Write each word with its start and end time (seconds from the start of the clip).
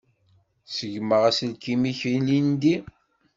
Ṣeggmeɣ 0.75 1.21
aselkim-ik 1.29 1.99
ilindi. 2.15 2.75